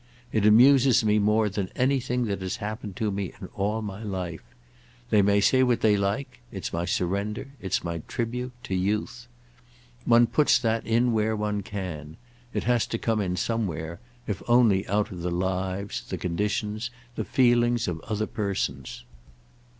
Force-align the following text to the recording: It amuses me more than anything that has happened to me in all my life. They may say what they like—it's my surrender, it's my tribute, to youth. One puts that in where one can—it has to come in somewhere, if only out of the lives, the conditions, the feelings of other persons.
It 0.31 0.47
amuses 0.47 1.05
me 1.05 1.19
more 1.19 1.47
than 1.47 1.69
anything 1.75 2.25
that 2.25 2.41
has 2.41 2.55
happened 2.55 2.95
to 2.95 3.11
me 3.11 3.33
in 3.39 3.49
all 3.53 3.83
my 3.83 4.01
life. 4.01 4.41
They 5.11 5.21
may 5.21 5.39
say 5.39 5.61
what 5.61 5.81
they 5.81 5.95
like—it's 5.95 6.73
my 6.73 6.85
surrender, 6.85 7.49
it's 7.61 7.83
my 7.83 7.99
tribute, 8.07 8.51
to 8.63 8.73
youth. 8.73 9.27
One 10.05 10.25
puts 10.25 10.57
that 10.57 10.87
in 10.87 11.13
where 11.13 11.35
one 11.35 11.61
can—it 11.61 12.63
has 12.63 12.87
to 12.87 12.97
come 12.97 13.21
in 13.21 13.35
somewhere, 13.35 13.99
if 14.25 14.41
only 14.47 14.87
out 14.87 15.11
of 15.11 15.21
the 15.21 15.29
lives, 15.29 16.01
the 16.01 16.17
conditions, 16.17 16.89
the 17.15 17.23
feelings 17.23 17.87
of 17.87 17.99
other 18.05 18.25
persons. 18.25 19.05